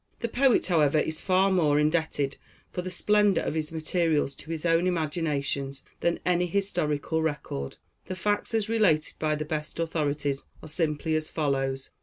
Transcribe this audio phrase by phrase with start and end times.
[0.21, 2.37] The poet, however, is far more indebted
[2.71, 7.77] for the splendor of his materials to his own imagination, than any historical record.
[8.07, 11.91] The facts, as related by the best authorities, are simply as follows.